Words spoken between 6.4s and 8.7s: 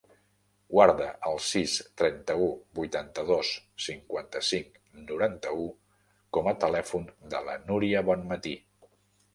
a telèfon de la Núria Bonmati.